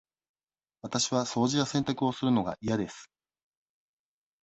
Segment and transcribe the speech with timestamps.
[0.81, 3.11] わたしは掃除や洗濯をするのが嫌です。